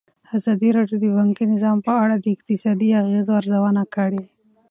[0.37, 4.21] ازادي راډیو د بانکي نظام په اړه د اقتصادي اغېزو ارزونه کړې.